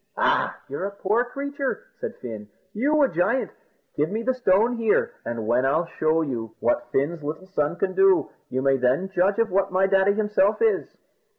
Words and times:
"Ah, 0.17 0.59
you're 0.67 0.85
a 0.87 0.95
poor 0.95 1.23
creature!" 1.25 1.83
said 1.99 2.15
Fin. 2.15 2.49
"You 2.73 3.03
a 3.03 3.07
giant! 3.07 3.51
Give 3.95 4.09
me 4.09 4.23
the 4.23 4.33
stone 4.33 4.73
here, 4.77 5.11
and 5.23 5.45
when 5.45 5.63
I'll 5.63 5.85
show 5.85 6.23
what 6.59 6.87
Fin's 6.91 7.21
little 7.21 7.45
son 7.45 7.75
can 7.75 7.93
do, 7.93 8.31
you 8.49 8.63
may 8.63 8.77
then 8.77 9.09
judge 9.11 9.37
of 9.37 9.51
what 9.51 9.71
my 9.71 9.85
daddy 9.85 10.13
himself 10.13 10.59
is." 10.59 10.97